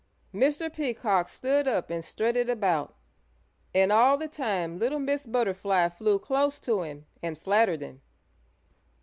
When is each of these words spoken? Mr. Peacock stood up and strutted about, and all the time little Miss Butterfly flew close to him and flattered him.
Mr. 0.33 0.73
Peacock 0.73 1.27
stood 1.29 1.67
up 1.67 1.91
and 1.91 2.03
strutted 2.03 2.49
about, 2.49 2.95
and 3.71 3.91
all 3.91 4.17
the 4.17 4.27
time 4.27 4.79
little 4.79 4.97
Miss 4.97 5.27
Butterfly 5.27 5.89
flew 5.89 6.17
close 6.17 6.59
to 6.61 6.81
him 6.81 7.05
and 7.21 7.37
flattered 7.37 7.81
him. 7.81 8.01